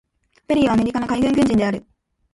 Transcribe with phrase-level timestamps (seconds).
[0.47, 1.85] ペリーはアメリカの海軍軍人である。